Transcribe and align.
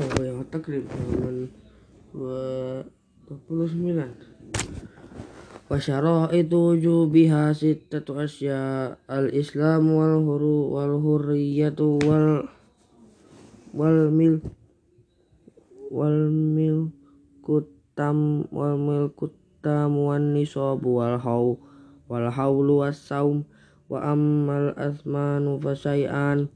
yang 0.00 0.40
takrib 0.48 0.88
halaman 0.88 1.52
29 2.16 2.88
Wasyaraitu 5.70 6.58
wujubiha 6.58 7.54
sittatu 7.54 8.18
asya 8.18 8.98
al-islam 9.06 9.94
wal 9.94 10.18
huru 10.18 10.74
wal 10.74 10.98
hurriyatu 10.98 12.02
wal 12.02 12.50
wal 13.70 14.10
mil 14.10 14.42
wal 15.94 16.26
mil 16.26 16.90
kutam 17.46 18.50
wal 18.50 18.74
mil 18.74 19.14
kutam 19.14 19.94
wan 19.94 20.34
nisabu 20.34 20.98
wal 20.98 21.22
haw 21.22 21.54
wal 22.10 22.26
haulu 22.34 22.82
was 22.82 22.98
saum 22.98 23.46
wa 23.86 24.02
ammal 24.02 24.74
asmanu 24.74 25.62
fasai'an 25.62 26.50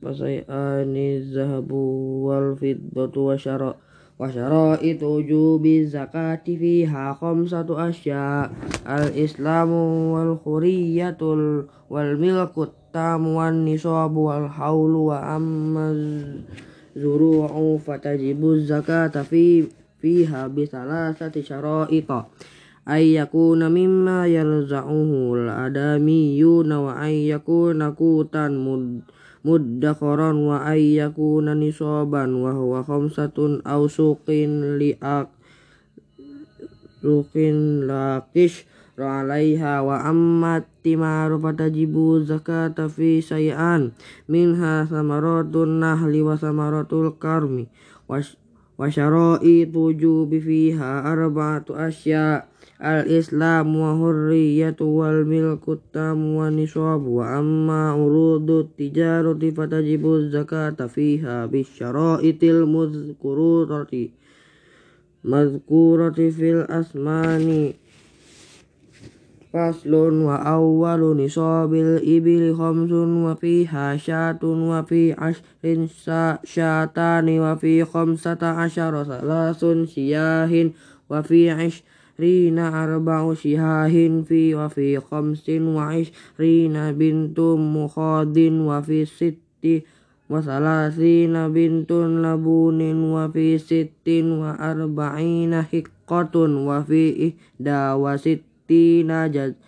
fasai'ani 0.00 1.20
zahabu 1.30 2.24
wal 2.26 2.56
fiddatu 2.56 3.30
wa 3.30 3.36
syara 3.36 3.76
wa 4.20 4.26
syara'it 4.28 5.00
jubi 5.00 5.84
zakati 5.84 6.56
fiha 6.56 7.16
khamsatu 7.16 7.76
asya. 7.76 8.48
Al 8.84 9.12
islamu 9.16 10.12
wal 10.16 10.36
khuriyatul 10.40 11.68
wal 11.88 12.12
milkut 12.20 12.72
tamu 12.90 13.38
wan 13.38 13.62
nisabu 13.64 14.28
wal 14.28 14.50
haulu 14.50 15.14
wa 15.14 15.38
amma 15.38 15.94
zuru'u 16.98 17.78
fatajibu 17.78 18.58
zakata 18.66 19.22
fi 19.22 19.62
fiha 20.02 20.50
bi 20.50 20.66
thalathati 20.66 21.38
syara'ita 21.44 22.26
ayyakuna 22.82 23.70
mimma 23.70 24.26
yarzahuhu 24.26 25.38
al 25.38 25.70
adamiyuna 25.70 26.82
wa 26.82 26.98
ayyakuna 26.98 27.94
kutan 27.94 28.58
mud 28.58 29.06
muddakharan 29.44 30.36
wa 30.44 30.64
ayyakuna 30.64 31.56
nisaban 31.56 32.40
wa 32.40 32.52
huwa 32.52 32.84
khamsatun 32.84 33.64
aw 33.64 33.84
suqin 33.88 34.76
li'aq 34.76 35.28
suqin 37.00 37.88
laqish 37.88 38.68
alaiha 39.00 39.80
wa 39.80 40.04
amma 40.04 40.60
timaru 40.84 41.40
fatajibu 41.40 42.20
zakata 42.20 42.88
fi 42.92 43.24
syai'an 43.24 43.96
minha 44.28 44.84
samaratun 44.84 45.80
nahli 45.80 46.20
wa 46.20 46.36
samaratul 46.36 47.16
karmi. 47.16 47.72
Was 48.10 48.39
وشرائط 48.79 49.75
وجوب 49.75 50.37
فيها 50.39 51.13
أربعة 51.13 51.65
أشياء 51.69 52.47
الإسلام 52.81 53.75
وحرية 53.75 54.75
والملك 54.81 55.69
التام 55.69 56.25
والنصاب 56.35 57.03
وأما 57.07 57.89
عروض 57.91 58.51
التجارة 58.51 59.49
فتجب 59.49 60.13
الزكاة 60.13 60.87
فيها 60.87 61.45
بالشرائط 61.45 62.43
المذكورة 62.43 63.93
مذكورة 65.23 66.19
في 66.37 66.51
الأسمان 66.51 67.73
فصل 69.52 69.94
وأول 69.94 71.24
نصاب 71.24 71.74
الإبل 71.74 72.54
خمس 72.54 72.92
وفيها 72.92 73.96
شاة 73.96 74.38
وفي 74.44 75.12
عشر 75.12 75.86
شاتان 76.44 77.40
وفي 77.40 77.84
خمسة 77.84 78.46
عشر 78.46 79.04
ثلاث 79.04 79.64
شياه 79.94 80.70
وفي 81.10 81.50
عشر 81.50 81.82
عشرين 82.20 82.58
أربع 82.58 83.34
شهاه 83.34 84.22
في 84.28 84.54
وفي 84.54 85.00
خمس 85.00 85.48
وعشرين 85.48 86.92
بنت 86.92 87.40
مخاض 87.40 88.36
وفي 88.36 89.04
ست 89.04 89.82
وثلاثين 90.30 91.48
بنت 91.52 91.92
لبون 91.92 92.80
وفي 93.12 93.58
ست 93.58 94.08
وأربعين 94.08 95.62
حقة 95.62 96.36
وفي 96.68 97.02
إحدى 97.28 97.92
وستين 98.02 98.49
sittina 98.70 99.26
jaz 99.26 99.58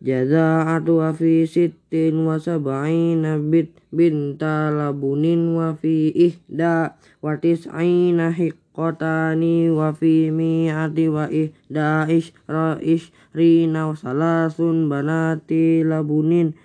jaza'atu 0.00 0.96
wa 1.04 1.12
fi 1.12 1.44
sittin 1.44 2.24
wa 2.24 2.40
sab'ina 2.40 3.36
bit 3.36 3.68
binta 3.92 4.72
labunin 4.72 5.52
wa 5.52 5.76
fi 5.76 6.08
ihda 6.16 6.96
wa 7.20 7.36
tis'ina 7.36 8.32
hiqqatani 8.32 9.68
wa 9.68 9.92
fi 9.92 10.32
mi'ati 10.32 11.12
wa 11.12 11.28
ihda 11.28 12.08
isra 12.08 12.80
isrina 12.80 13.92
salasun 13.92 14.88
banati 14.88 15.84
labunin 15.84 16.56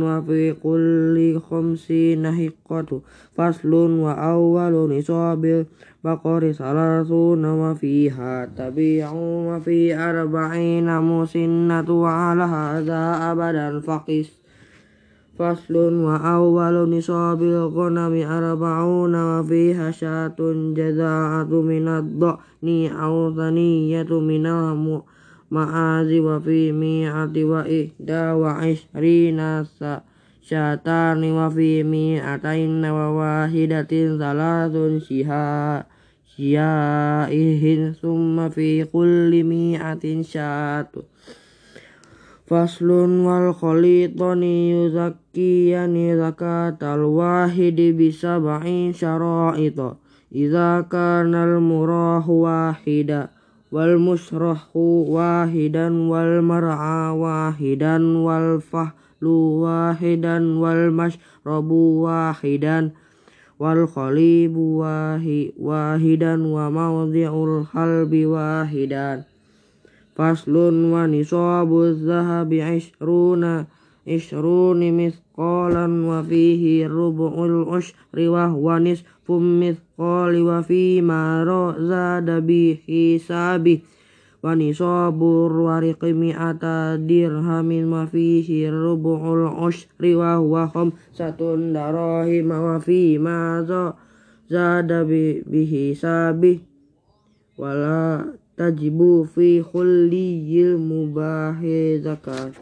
wa 0.00 0.22
fi 0.24 0.56
kulli 0.56 1.36
khamsina 1.36 2.32
hiqqatu 2.32 3.04
faslun 3.36 4.00
wa 4.00 4.16
awwalu 4.16 4.88
nisabil 4.88 5.68
baqari 6.00 6.56
salasuna 6.56 7.52
wa 7.52 7.76
fiha 7.76 8.48
tabi'u 8.56 9.52
wa 9.52 9.60
fi 9.60 9.92
arba'ina 9.92 11.04
musinnatu 11.04 12.06
wa 12.06 12.32
ala 12.32 12.48
hadha 12.48 13.28
abadan 13.28 13.84
faqis 13.84 14.32
faslun 14.32 14.39
wa 14.39 14.39
awwalu 15.40 16.84
nisabil 16.92 17.72
ghanami 17.72 18.28
arba'una 18.28 19.20
wa 19.24 19.40
fiha 19.40 19.88
syatun 19.88 20.76
jaza'atu 20.76 21.64
minad 21.64 22.12
dhani 22.20 22.92
aw 22.92 23.32
thaniyatu 23.32 24.20
minal 24.20 24.76
ma'azi 25.50 26.20
wa 26.20 26.36
fi 26.38 26.70
mi'ati 26.76 27.42
wa 27.48 27.64
ihda 27.64 28.36
wa 28.36 28.60
ishrina 28.68 29.64
syatani 30.44 31.32
wa 31.32 31.48
fi 31.48 31.82
mi'atain 31.88 32.84
wa 32.84 33.08
wahidatin 33.16 34.20
salatun 34.20 35.00
syiha 35.00 35.88
syaihin 36.28 37.96
summa 37.96 38.52
fi 38.52 38.84
kulli 38.86 39.40
mi'atin 39.42 40.20
syatun 40.22 41.08
Faslun 42.50 43.22
wal 43.22 43.54
khalitani 43.54 44.74
yuzakkiyani 44.74 46.18
zakatal 46.18 47.06
wahidi 47.06 47.94
bisa 47.94 48.42
ba'in 48.42 48.90
syara'ita. 48.90 49.94
Iza 50.34 50.82
kanal 50.90 51.62
murahu 51.62 52.42
wahida 52.50 53.30
wal 53.70 54.02
musrahu 54.02 55.06
wahidan 55.14 56.10
wal 56.10 56.42
mar'a 56.42 57.14
wahidan 57.14 58.26
wal 58.26 58.58
fahlu 58.58 59.62
wahidan 59.62 60.58
wal 60.58 60.90
mashrabu 60.90 62.02
wahidan 62.02 62.98
wal 63.62 63.86
khalibu 63.86 64.82
wahidan 65.54 66.40
wa 66.50 66.66
mawdi'ul 66.66 67.70
halbi 67.70 68.26
wahidan 68.26 69.22
faslun 70.20 70.92
wa 70.92 71.08
nisabu 71.08 71.96
zahabi 71.96 72.60
ishruna 72.60 73.64
ishruni 74.04 74.92
mithqalan 74.92 76.04
wa 76.04 76.20
fihi 76.20 76.84
rubu'ul 76.84 77.64
ushri 77.64 78.28
wa 78.28 78.52
huwa 78.52 78.76
nisfum 78.84 79.64
mithqali 79.64 80.44
wa 80.44 80.60
fi 80.60 81.00
ma 81.00 81.40
zada 81.80 82.44
bi 82.44 82.76
hisabi 82.84 83.80
wa 84.44 84.52
nisabu 84.52 85.48
wariqi 85.48 86.12
mi'ata 86.12 87.00
dirhamin 87.00 87.88
wa 87.88 88.04
fihi 88.04 88.68
rubu'ul 88.68 89.48
ushri 89.56 90.20
wa 90.20 90.36
huwa 90.36 90.68
khamsatun 90.68 91.72
darahim 91.72 92.52
wa 92.52 92.76
fi 92.76 93.16
ma 93.16 93.64
zada 94.52 95.00
bi 95.08 95.64
hisabi 95.64 96.60
wala 97.56 98.36
tajibu 98.60 99.24
fi 99.24 99.64
khulliyil 99.64 100.76
mubahi 100.76 101.96
zakat 102.04 102.52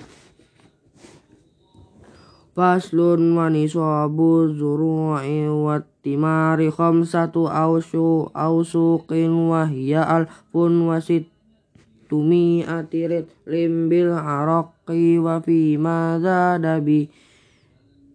Faslun 2.55 3.35
wa 3.35 3.51
nisabu 3.51 4.47
zuru'i 4.55 5.51
wa 5.51 5.83
timari 6.07 6.71
khamsatu 6.71 7.51
awsu 7.51 8.31
awsuqin 8.31 9.51
wa 9.51 9.67
hiya 9.67 10.07
alfun 10.07 10.87
wa 10.87 11.03
sittumi 11.03 12.63
atirit 12.63 13.27
limbil 13.43 14.15
araqi 14.15 15.19
wa 15.19 15.43
fi 15.43 15.75
ma 15.83 16.15
zada 16.23 16.79
bi 16.79 17.11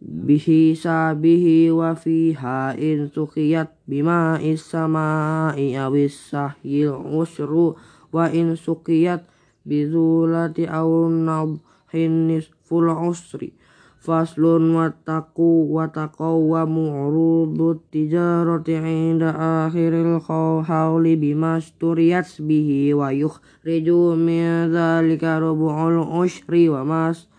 bihi 0.04 0.76
sabihi 0.76 1.72
wa 1.72 1.96
fiha 1.96 2.76
in 2.76 3.08
sukiyat 3.08 3.72
bima 3.88 4.36
is-sama'i 4.36 5.80
awis 5.80 6.20
sahyil 6.28 7.00
usru 7.08 7.80
wa 8.12 8.28
in 8.28 8.60
sukiyat 8.60 9.24
bizulati 9.64 10.68
aw 10.68 11.08
nadhin 11.08 12.28
nisful 12.28 12.92
usri. 12.92 13.56
Faslun 14.04 14.76
wataku 14.76 15.72
wataqawwamu 15.72 17.08
urudut 17.08 17.80
tijarati 17.88 18.76
inda 18.76 19.32
akhiril 19.32 20.20
hawli 20.68 21.16
bimasturiyat 21.16 22.28
bihi 22.44 22.92
wa 22.92 23.16
yukhriju 23.16 24.20
min 24.20 24.68
dhalika 24.76 25.40
rubu'ul 25.40 26.04
ushri 26.20 26.68
wa 26.68 26.84
mas 26.84 27.32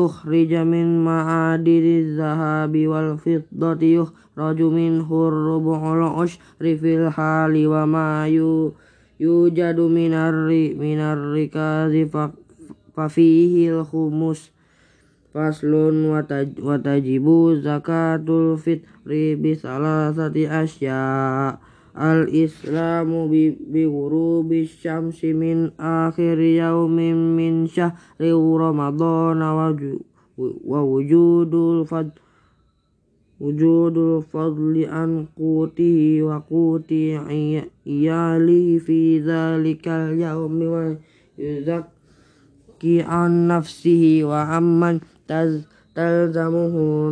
tukhrija 0.00 0.64
min 0.64 1.04
ma'adiri 1.04 2.16
zahabi 2.16 2.88
wal 2.88 3.20
fiddati 3.20 4.00
yukhraju 4.00 4.72
minhu 4.72 5.28
rubu'ul 5.28 6.16
ushri 6.24 6.72
fil 6.80 7.12
hali 7.12 7.68
ma 7.68 8.24
yujadu 9.20 9.92
minarri 9.92 10.72
minarrikazi 10.72 12.08
fa 12.08 13.04
fihi 13.12 13.68
al 13.68 13.84
khumus 13.84 14.48
watajibu 16.64 17.60
zakatul 17.60 18.56
fitri 18.56 19.36
bisalasati 19.36 20.48
asya 20.48 21.00
Al-Islamu 21.94 23.26
bi 23.26 23.82
ghurubi 23.82 24.62
syamsi 24.62 25.34
min 25.34 25.74
akhir 25.74 26.38
yaumin 26.38 27.34
min 27.34 27.66
syahri 27.66 28.30
Ramadana 28.30 29.58
wa 30.38 30.80
wujudul 30.86 31.82
fad 31.90 32.14
wujudul 33.42 34.22
fadli 34.22 34.86
an 34.86 35.26
qutihi 35.34 36.22
wa 36.22 36.38
quti 36.46 37.18
iyalihi 37.82 38.78
fi 38.78 39.18
dhalikal 39.18 40.14
yaumi 40.14 40.66
wa 40.70 40.94
yuzakki 41.34 43.02
an 43.02 43.50
nafsihi 43.50 44.22
wa 44.22 44.46
amman 44.46 45.02
talzamuhu 45.26 47.10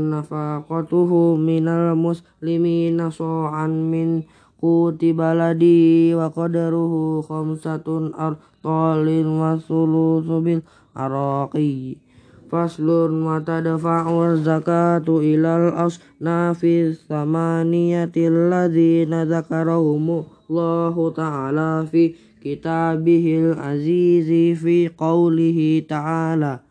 quti 4.59 5.15
baladi 5.15 6.11
wa 6.19 6.27
qadaruhu 6.35 7.23
khamsatun 7.23 8.11
artalin 8.19 9.39
wa 9.39 9.55
sulusu 9.55 10.43
bil 10.43 10.67
araqi. 10.99 12.03
Faslun 12.49 13.29
wa 13.29 13.39
tadfa'u 13.45 14.41
zakatu 14.41 15.21
ilal 15.21 15.71
asnafi 15.79 16.97
samaniyati 16.97 18.25
alladhina 18.27 19.29
zakarahumullahu 19.29 21.13
ta'ala 21.13 21.85
fi 21.87 22.17
kitabihil 22.41 23.53
azizi 23.53 24.57
fi 24.57 24.89
qawlihi 24.89 25.85
ta'ala. 25.87 26.65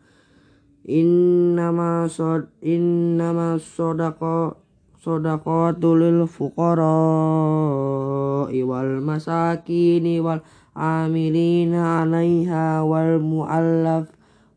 Innama 0.88 2.10
sod 2.10 2.50
innama 2.64 3.60
sodako 3.62 4.67
والصدقات 5.08 5.84
للفقراء 5.84 6.52
والمساكين 8.62 10.20
والعاملين 10.20 11.74
عليها 11.74 12.82
والمؤلف 12.82 14.08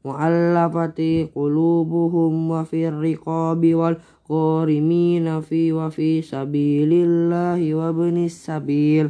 مؤلفة 0.05 1.27
قلوبهم 1.35 2.51
وفي 2.51 2.87
الرقاب 2.87 3.75
والغارمين 3.75 5.41
في 5.41 5.73
وفي 5.73 6.21
سبيل 6.21 6.93
الله 6.93 7.75
وابن 7.75 8.25
السبيل. 8.25 9.09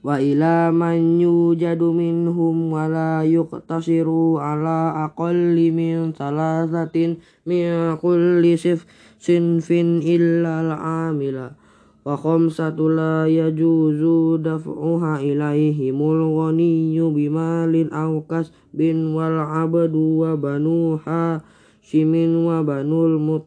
Wa 0.00 0.16
ila 0.16 0.72
man 0.72 1.20
yujadu 1.20 1.92
minhum 1.92 2.72
wa 2.72 2.88
la 2.88 3.20
yuqtasiru 3.20 4.40
ala 4.40 5.04
aqalli 5.04 5.68
min 5.68 6.16
salasatin 6.16 7.20
min 7.44 8.00
kulli 8.00 8.56
sif 8.56 8.88
sinfin 9.20 10.00
illa 10.00 10.64
al-amila. 10.64 11.52
Wa 12.00 12.16
khamsatu 12.16 12.96
la 12.96 13.28
yajuzu 13.28 14.40
daf'uha 14.40 15.20
ilaihimul 15.20 16.32
ghaniyyu 16.32 17.12
bimalin 17.12 17.92
aw 17.92 18.24
kasbin 18.24 19.12
wal 19.12 19.36
abdu 19.36 20.24
wa 20.24 20.32
banuha 20.32 21.44
shimin 21.84 22.48
wa 22.48 22.64
banul 22.64 23.20
mut 23.20 23.44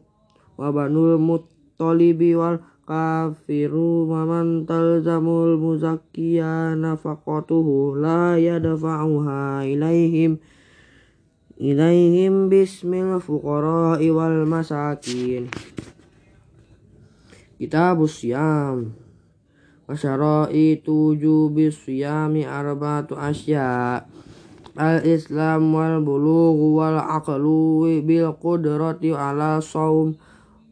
wa 0.54 0.70
banul 0.70 1.18
muttalibi 1.18 2.38
wal 2.38 2.62
kafiru 2.84 4.04
maman 4.04 4.68
talzamul 4.68 5.56
muzakkiya 5.56 6.76
nafaqatuhu 6.76 7.96
la 7.96 8.36
yadfa'uha 8.36 9.64
ilaihim 9.64 10.36
ilaihim 11.58 12.52
bismil 12.52 13.18
fuqara'i 13.22 14.12
wal 14.12 14.44
masakin. 14.44 15.48
Kitabus 17.56 18.20
siyam. 18.20 18.92
Wasyara'i 19.88 20.80
tuju 20.80 21.52
bisyami 21.52 22.44
arba'atu 22.44 23.16
asya. 23.16 24.00
Al-islam 24.74 25.70
wal 25.70 26.02
bulugh 26.02 26.58
wal 26.76 26.98
aqlu 26.98 28.02
bil 28.02 28.34
qudrati 28.42 29.14
ala 29.14 29.62
saum 29.62 30.18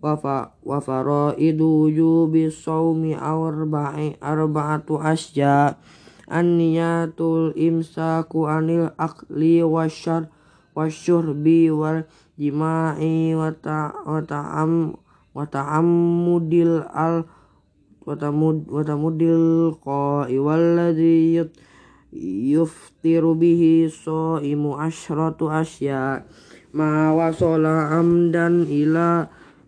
wa 0.02 0.78
faraidu 0.82 1.87
wujubi 1.87 2.50
sawmi 2.50 3.14
arba'i 3.14 4.19
arba'atu 4.19 4.99
asya 4.99 5.78
an-niyatul 6.26 7.54
imsaku 7.54 8.50
anil 8.50 8.90
akli 8.99 9.62
wasyar 9.62 10.26
wasyurbi 10.75 11.70
wal 11.70 12.02
jima'i 12.34 13.38
wa 13.38 13.54
ta'am 13.54 14.99
wa 15.31 15.44
ta'ammudil 15.46 16.82
al 16.90 17.22
wa 18.02 18.19
ta'ammudil 18.19 19.78
qa'i 19.87 20.34
walladhi 20.43 21.46
yuftiru 22.50 23.38
bihi 23.38 23.87
sha'imu 23.87 24.82
asyratu 24.82 25.46
asya 25.46 26.26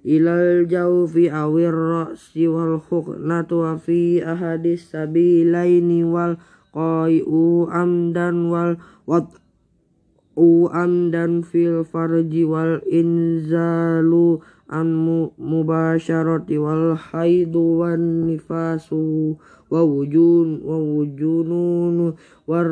ilal 0.04 0.68
jawfi 0.68 1.32
awir 1.32 1.72
ra'si 1.72 2.44
wal 2.44 2.76
khuknatu 2.76 3.64
wa 3.64 3.80
fi 3.80 4.20
ahadis 4.20 4.92
sabilaini 4.92 6.04
wal 6.04 6.36
qai'u 6.76 7.64
amdan 7.72 8.52
wal 8.52 8.76
wad'u 9.08 10.68
amdan 10.68 11.40
fil 11.40 11.88
farji 11.88 12.44
wal 12.44 12.84
inzalu 12.84 14.44
an 14.68 14.92
mubasharati 15.40 16.60
wal 16.60 17.00
haidu 17.00 17.80
wan 17.80 18.28
nifasu 18.28 19.40
wa 19.74 19.82
wujun 19.82 20.62
wa 20.62 20.78
wujunun 20.78 22.14
wa 22.46 22.62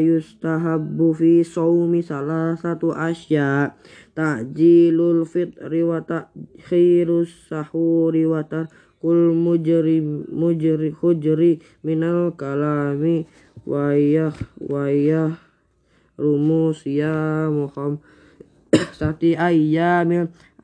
yustahabbu 0.00 1.12
fi 1.12 1.44
sawmi 1.44 2.00
salasatu 2.00 2.96
asya 2.96 3.76
ta'jilul 4.16 5.28
fitri 5.28 5.84
wa 5.84 6.00
ta'khirus 6.00 7.52
sahuri 7.52 8.24
wa 8.24 8.40
tarkul 8.40 9.36
mujri 9.36 10.00
mujri 10.32 10.96
hujri 10.96 11.60
minal 11.84 12.32
kalami 12.32 13.28
wa 13.68 13.92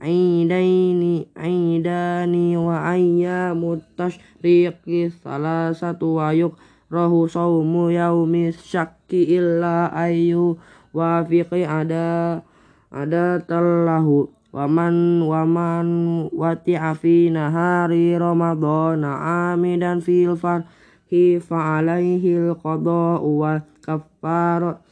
wa 0.03 0.09
aidaini 0.09 1.29
aidani 1.39 2.57
wa 2.59 2.91
ayyamut 2.91 3.87
tashriqi 3.95 5.15
salasatu 5.23 6.19
wa 6.19 6.35
yukrahu 6.35 7.31
sawmu 7.31 7.95
yaumi 7.95 8.51
syakki 8.51 9.23
illa 9.39 9.95
ayyu 9.95 10.59
wafiqi 10.91 11.63
ada 11.63 12.43
ada 12.91 13.39
tallahu 13.47 14.27
waman 14.51 15.23
waman 15.23 15.89
wati 16.35 16.75
afi 16.75 17.31
nahari 17.31 18.19
ramadhana 18.19 19.55
amidan 19.55 20.03
fil 20.03 20.35
farhi 20.35 21.39
fa 21.39 21.79
alaihi 21.79 22.51
al 22.51 22.59
qada'u 22.59 23.39
wal 23.39 23.63
kaffarat 23.79 24.83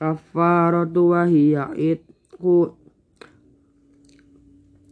kaffaratu 0.00 1.12
wa 1.12 1.28
hiya 1.28 1.68
itqu 1.76 2.77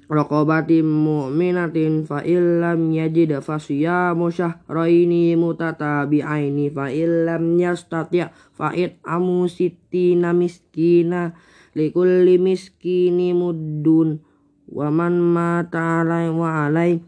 raqabatin 0.06 0.86
mu'minatin 0.86 2.06
fa 2.06 2.22
illam 2.22 2.94
yajid 2.94 3.42
fa 3.42 3.58
siyamu 3.58 4.30
syahraini 4.30 5.34
mutatabi'aini 5.34 6.70
fa 6.70 6.94
illam 6.94 7.58
yastati' 7.58 8.30
fa 8.54 8.70
it'amu 8.70 9.50
sittina 9.50 10.30
miskina 10.30 11.34
likulli 11.74 12.38
miskini 12.38 13.34
muddun 13.34 14.22
wa 14.70 14.86
man 14.94 15.18
mata 15.18 16.02
alai 16.06 16.30
wa 16.30 16.70
alai 16.70 17.02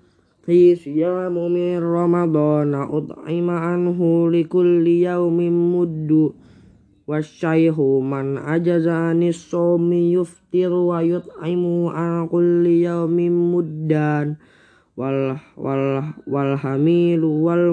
hi 0.50 0.74
siyamu 0.74 1.46
min 1.46 1.78
ramadana 1.78 2.90
ut'ima 2.90 3.78
anhu 3.78 4.26
likulli 4.26 5.06
yaumin 5.06 5.54
muddu 5.54 6.34
wasyaihu 7.08 8.04
man 8.04 8.36
ajazani 8.36 9.32
somi 9.32 10.12
yuftir 10.12 10.68
wa 10.68 11.00
yut'imu 11.00 11.88
an 11.88 12.28
kulli 12.28 12.84
yawmin 12.84 13.32
muddan. 13.32 14.36
Wal 14.98 15.40
wal 15.56 16.14
wal 16.28 16.52
hamilu 16.60 17.48
wal 17.48 17.72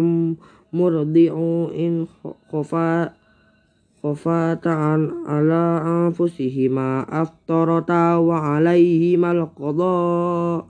murdi'u 0.71 1.75
in 1.75 2.07
khofa 2.47 3.11
khofatan 4.05 5.25
ala 5.25 5.81
anfusihima 5.81 7.09
aftarata 7.09 8.21
wa 8.21 8.61
alaihimal 8.61 9.49
qada 9.57 10.61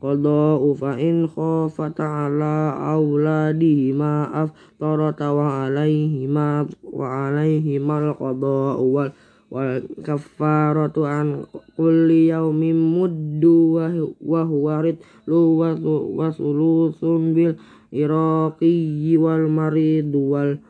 qada'u 0.00 0.72
fa 0.72 0.96
in 0.96 1.28
khafata 1.28 2.26
ala 2.26 2.72
auladihima 2.96 4.32
aftarata 4.32 5.28
wa 5.36 5.68
alaihima 5.68 6.64
wa 6.88 7.06
alaihimal 7.28 8.16
qada'u 8.16 8.84
wal 8.88 9.12
wal 9.50 9.82
kafaratu 10.06 11.04
an 11.04 11.44
kulli 11.74 12.30
yaumin 12.30 12.78
muddu 12.78 13.76
wa 14.22 14.40
huwa 14.46 14.78
ridlu 14.80 15.58
wa 15.58 16.30
sulusun 16.30 17.34
bil 17.34 17.58
iraqi 17.90 19.18
wal 19.18 19.50
maridu 19.50 20.30
wal 20.30 20.62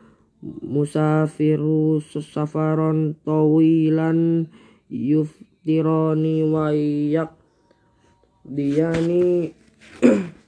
musafiru 0.65 2.01
safaron 2.01 3.13
tawilan 3.21 4.49
yuftirani 4.89 6.41
wa 6.49 6.73
yak 6.73 7.40
diyani 8.45 9.53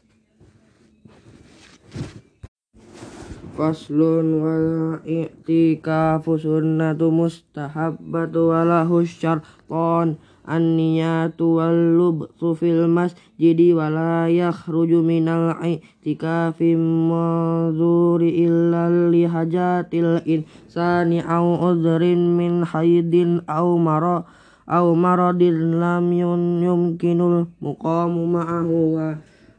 Faslun 3.54 4.42
wal 4.42 4.98
i'tikafu 5.06 6.42
sunnatu 6.42 7.14
mustahabbatu 7.14 8.50
walahu 8.50 9.06
syarton 9.06 10.18
an-niyatu 10.42 11.62
wal 11.62 11.78
lubsu 11.94 12.58
fil 12.58 12.90
masjidi 12.90 13.78
wala 13.78 14.26
yakhruju 14.26 15.06
minal 15.06 15.54
i'tikafi 15.62 16.74
mazuri 16.74 18.42
illa 18.42 18.90
li 18.90 19.30
hajatil 19.30 20.26
insani 20.26 21.22
au 21.22 21.54
udhrin 21.62 22.34
min 22.34 22.66
haidin 22.66 23.46
au 23.46 23.78
mara 23.78 24.26
au 24.68 24.96
maradin 24.96 25.80
lam 25.80 26.12
yumkinul 26.12 27.52
muqamu 27.60 28.28
ma'ahu 28.28 28.78
wa 28.96 29.08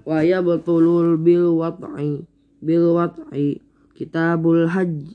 wa 0.04 0.18
yabtulul 0.24 1.20
bil 1.20 1.56
wat'i 1.60 2.24
bil 2.64 2.96
wat'i 2.96 3.60
kitabul 3.96 4.68
hajj 4.68 5.12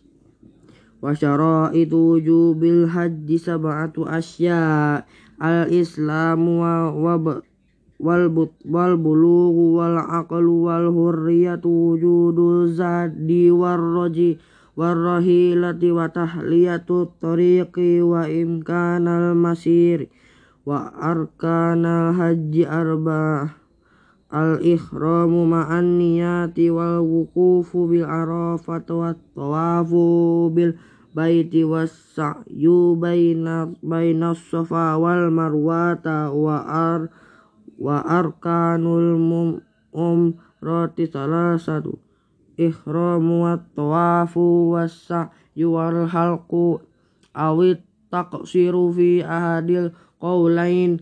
wa 1.00 1.16
syara'itu 1.16 1.96
wujubil 2.20 2.86
hajji 2.92 3.40
sab'atu 3.40 4.04
asya. 4.06 5.04
Al 5.40 5.72
islamu 5.72 6.60
wa 6.60 6.92
warrahilati 14.78 15.90
wa 15.90 16.10
tahliyatu 16.10 17.14
tariqi 17.18 18.02
wa 18.06 18.26
imkanal 18.30 19.34
masir 19.34 20.10
wa 20.68 20.94
arkanal 20.98 22.14
haji 22.14 22.68
arba 22.68 23.56
al 24.30 24.62
ihramu 24.62 25.50
ma'an 25.50 25.98
niyati 25.98 26.70
wal 26.70 27.02
wukufu 27.02 27.90
bil 27.90 28.06
arafat 28.06 28.86
wa 28.94 29.18
tawafu 29.34 30.50
bil 30.54 30.78
baiti 31.18 31.66
was 31.66 31.90
sa'yu 32.14 32.94
baina 32.94 33.74
baina 33.82 34.38
safa 34.38 35.02
wal 35.02 35.34
marwata 35.34 36.30
wa 36.30 36.62
ar 36.62 37.10
wa 37.80 38.04
arkanul 38.06 39.18
umrati 39.90 41.10
salah 41.10 41.58
satu 41.58 41.98
ihramu 42.60 43.48
wa 43.48 43.56
tawafu 43.72 44.76
was-sa'yu 44.76 45.72
wal 45.72 46.04
halqu 46.12 46.84
awit 47.32 47.80
taqsiru 48.12 48.92
fi 48.92 49.24
ahadil 49.24 49.96
qawlain 50.20 51.00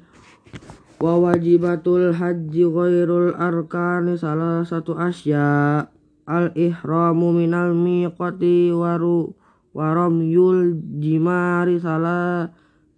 wa 1.02 1.18
wajibatul 1.18 2.14
haji 2.14 2.64
ghairul 2.70 3.34
arkani 3.34 4.14
salah 4.14 4.62
satu 4.62 4.94
asya. 4.94 5.90
Al 6.28 6.52
ihramu 6.60 7.32
minal 7.32 7.72
miqati 7.72 8.70
waru 8.76 9.32
waramyul 9.72 10.76
jimari 11.00 11.80
salah 11.80 12.52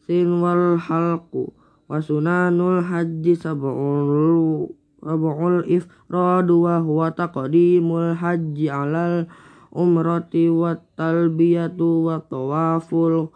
sin 0.09 0.41
wal 0.41 0.81
halqu 0.81 1.53
wa 1.85 2.01
sunanul 2.01 2.81
haji 2.81 3.37
sab'ul 3.37 4.78
Abu'ul 4.99 5.63
ifradu 5.63 6.67
wa 6.67 6.83
huwa 6.83 7.07
taqdimul 7.15 8.19
haji 8.19 8.67
alal 8.67 9.31
umrati 9.71 10.51
wa 10.51 10.75
talbiyatu 10.99 12.03
wa 12.09 12.19
tawaful 12.27 13.31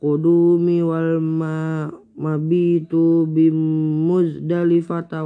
qudumi 0.00 0.80
wal 0.80 1.20
ma 1.20 1.92
mabitu 2.16 3.28
bim 3.28 3.56
muzdalifata 4.08 5.20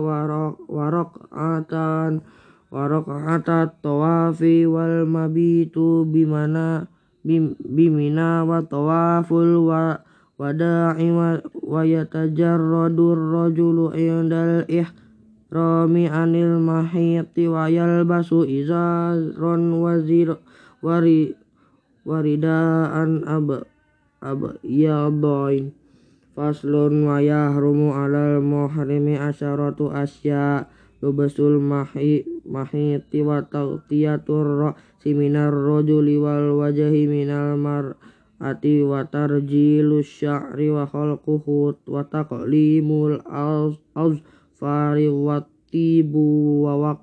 warak'atan 0.66 2.23
warak'atat 2.75 3.78
tawafi 3.78 4.66
wal 4.66 5.07
mabitu 5.07 6.02
bimana 6.02 6.90
bimina 7.23 8.43
wa 8.43 8.62
tawaful 8.66 9.71
wa 9.71 10.02
wada'i 10.37 11.09
wa 11.11 11.83
yatajarradur 11.83 13.16
rajulu 13.16 13.97
indal 13.97 14.69
ih 14.69 14.87
rami 15.57 16.05
anil 16.05 16.61
mahiti 16.61 17.49
wa 17.49 17.73
yalbasu 17.73 18.45
izazron 18.45 19.81
wazir 19.81 20.37
wari 20.85 21.33
waridaan 22.05 23.25
ab 23.25 23.65
ab 24.21 24.41
yadain 24.61 25.73
faslun 26.37 27.09
wa 27.09 27.25
yahrumu 27.25 27.97
alal 27.97 28.45
muhrimi 28.45 29.17
asyaratu 29.17 29.89
asya 29.89 30.69
lubasul 31.01 31.57
mahi 31.57 32.29
mahiti 32.45 33.25
wa 33.25 33.41
taqtiyatur 33.41 34.45
ra'si 34.61 35.17
minar 35.17 35.57
rajuli 35.57 36.21
wal 36.21 36.61
wajhi 36.61 37.09
minal 37.09 37.57
mar 37.57 37.97
ati 38.37 38.85
wa 38.85 39.01
tarjilu 39.09 40.05
sya'ri 40.05 40.69
wa 40.69 40.85
khalquhu 40.85 41.73
wa 41.89 42.05
taqlimul 42.05 43.25
az, 43.25 43.81
az 43.97 44.21
fari 44.57 45.09
watibu 45.13 46.65
wa 46.65 46.75
wak 46.81 47.01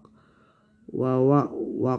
wa 0.93 1.21
wa 1.21 1.41
wa 1.77 1.97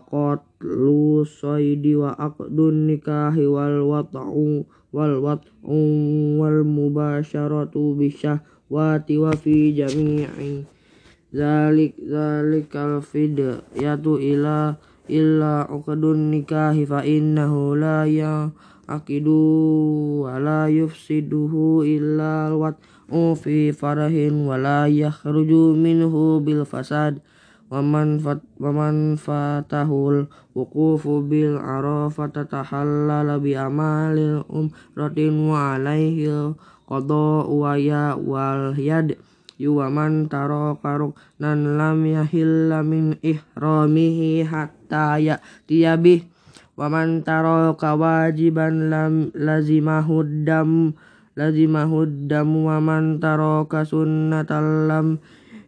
lu 0.63 1.23
soidi 1.27 1.95
wa 1.99 2.15
aqdun 2.19 2.91
nikahi 2.91 3.47
wal 3.47 3.83
wat'u 3.87 4.67
wal 4.95 5.15
wat'u 5.19 5.79
wal 6.39 6.63
mubasyaratu 6.67 7.95
bisyahwati 7.99 9.19
wa 9.19 9.31
fi 9.35 9.75
jami'i. 9.75 10.67
Zalik 11.35 11.99
zalikal 11.99 13.03
yatu 13.75 14.23
ila 14.23 14.79
illa 15.11 15.67
uqdun 15.71 16.31
nikahi 16.31 16.87
fa 16.87 17.03
innahu 17.03 17.75
la 17.75 18.07
ya 18.07 18.51
akidu 18.87 20.23
wa 20.23 20.39
la 20.39 20.71
yufsiduhu 20.71 21.83
illa 21.83 22.55
wat'u 22.55 22.94
fi 23.11 23.75
farahin 23.75 24.49
wala 24.49 24.89
yakhruju 24.89 25.77
minhu 25.77 26.41
bil 26.41 26.65
fasad. 26.69 27.21
Waman 27.73 28.21
fat 28.21 28.45
waman 28.61 29.17
fatahul 29.17 30.29
wuqufu 30.53 31.25
bil 31.25 31.57
arafata 31.57 32.45
tahallala 32.45 33.41
bi 33.41 33.57
amalil 33.57 34.45
umratin 34.47 35.49
wa 35.49 35.75
alaihi 35.75 36.55
qada 36.87 37.29
wa 37.49 37.73
ya 37.81 38.15
wal 38.21 38.77
yad. 38.77 39.17
Yuwaman 39.55 40.27
taro 40.27 40.77
karuk 40.83 41.15
nan 41.39 41.79
lam 41.79 42.03
yahilla 42.03 42.83
min 42.83 43.17
ihramihi 43.23 44.43
hatta 44.43 45.23
ya 45.23 45.39
waman 46.75 47.23
taro 47.23 47.79
kawajiban 47.79 48.91
lam 48.91 49.31
lazimahu 49.31 50.27
dam 50.43 50.99
lazimahud 51.35 52.31
damu 52.31 52.71
wa 52.71 52.79
man 52.79 53.19
taraka 53.19 53.83
sunnatal 53.83 54.87
lam 54.87 55.19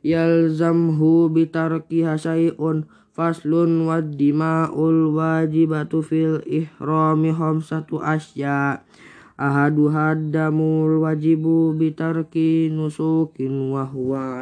yalzamhu 0.06 1.30
bitarkiha 1.35 2.14
syai'un 2.14 2.87
faslun 3.11 3.90
wad 3.90 4.14
dima'ul 4.14 5.11
wajibatu 5.11 6.06
fil 6.06 6.38
ihrami 6.46 7.35
khamsatu 7.35 7.99
asya. 7.99 8.87
Ahadu 9.37 9.92
hadamul 9.92 11.04
wajibu 11.04 11.76
bitarki 11.76 12.73
nusukin 12.73 13.68
wa 13.68 13.85
huwa 13.85 14.40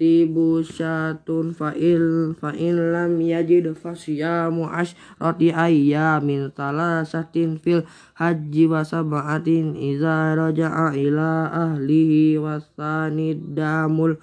tibu 0.00 0.64
syatun 0.64 1.52
fa'il 1.52 2.32
fa'il 2.40 2.72
lam 2.72 3.20
yajid 3.20 3.68
fasyamu 3.76 4.64
asyrati 4.64 5.52
ayyamin 5.52 6.48
salasatin 6.56 7.60
fil 7.60 7.84
haji 8.16 8.64
wa 8.64 8.80
sab'atin 8.80 9.76
iza 9.76 10.32
raja'a 10.40 10.96
ila 10.96 11.52
ahlihi 11.52 12.40
wasanid 12.40 13.52
damul 13.52 14.16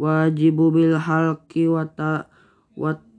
wajibu 0.00 0.72
bil 0.72 0.96
halki 0.96 1.68
wa 1.68 1.84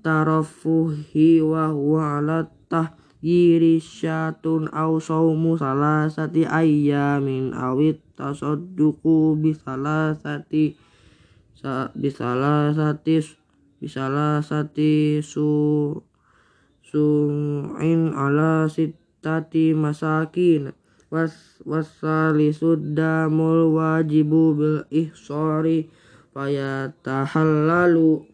tarafuhi 0.01 1.45
wa 1.45 1.69
huwa 1.69 2.17
ala 2.25 2.50
tahyiri 2.74 3.77
syatun 3.77 4.65
aw 4.74 4.98
sawmu 4.98 5.62
salasati 5.62 6.50
ayyamin 6.50 7.53
awit 7.53 8.01
tasadduqu 8.17 9.38
bisalasati 11.60 11.92
bisalasati 11.94 13.20
bisalasati 13.84 15.24
su 15.24 15.48
su'in 16.84 18.16
ala 18.16 18.68
sittati 18.72 19.75
masakin. 19.75 20.72
Was 21.10 21.58
wasalisud 21.66 22.94
damul 22.94 23.74
wajibu 23.74 24.54
bil 24.54 24.86
ihsari 24.94 25.89
fayatahallalu 26.38 28.30